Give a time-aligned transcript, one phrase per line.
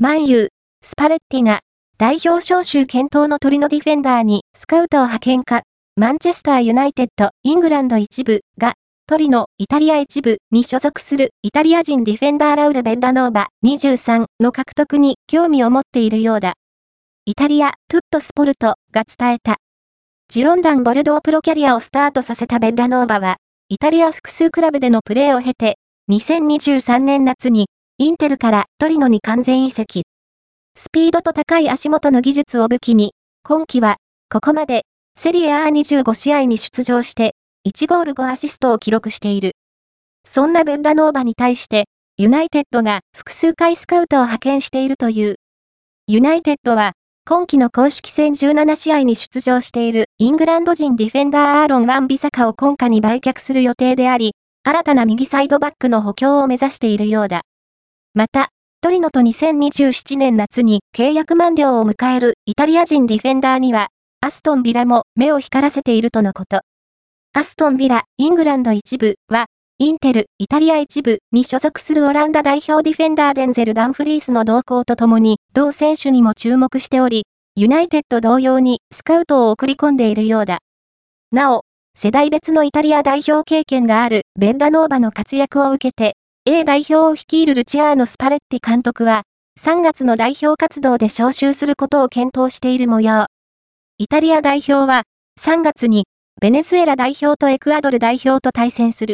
[0.00, 0.48] マンユー、
[0.86, 1.58] スパレッティが、
[1.98, 5.62] 代表招集検討のトリノディフェンダーにスカウトを派遣か、
[5.96, 8.74] マンチェスターユナイテッド、イングランド一部が、
[9.08, 16.52] トリノ、イタリア一部に所属するイタリア人ディフェンダーラウル・ベッラノーバ23の獲得に興味を持っているようだ。
[17.24, 19.56] イタリア、トゥットスポルトが伝えた。
[20.28, 23.38] ジロンダン・ボルドープロキャリアをスタートさせたベッラノーバは、
[23.68, 25.76] イタリア複数クラブでのプレーを経て、
[26.08, 27.66] 2023年夏に、
[28.00, 30.04] インテルからトリノに完全移籍。
[30.78, 33.12] スピードと高い足元の技術を武器に、
[33.42, 33.96] 今季は、
[34.32, 34.82] ここまで、
[35.18, 37.34] セリエ A25 試合に出場して、
[37.66, 39.56] 1ゴール5アシストを記録している。
[40.24, 41.86] そんなベッラノーバに対して、
[42.18, 45.34] ユナイテッドが複数回スカウトを派遣しているという。
[46.06, 46.92] ユナイテッドは、
[47.26, 57.42] 今季の公式戦17試合に出場しているイングランド人ディフェンダーアーロン・ワンビサカを今夏に売却する予定であり、新たな右サイドバックの補強を目指しているようだ。
[58.14, 58.48] また、
[58.80, 63.88] トリノと2027年夏に契約満了を迎えるイタリア人ディフェンダーには、
[64.20, 66.60] アストンビラも目を光らせているとのこと。
[67.34, 69.46] アストンビラ、イングランド一部は、
[69.78, 80.58] インテル、イタリア一部に所属するオランダ代表ディフェンダーデンゼル・ダンフリースの動向とともに、同選手にも注目しており、ユナイテッド同様にスカウトを送り込んでいるようだ。
[81.30, 81.62] なお、
[81.94, 86.17] 世代別のイタリア代表経験があるベンダノーバの活躍を受けて、
[86.50, 89.24] A 代表を率いるルチアーノ・スパレッティ監督は、
[89.60, 93.26] 3月の代表活動で招集することを検討している模様。
[93.98, 95.02] イタリア代表は、
[95.38, 96.06] 3月に、
[96.40, 99.06] ベネズエラ代表とエクアドル代表と対戦する。